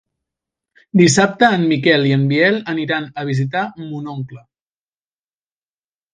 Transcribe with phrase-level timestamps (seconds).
[1.01, 3.63] Dissabte en Miquel i en Biel aniran a visitar
[3.93, 4.43] mon oncle.